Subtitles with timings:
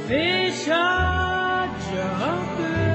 [0.09, 2.88] Fish are jumping.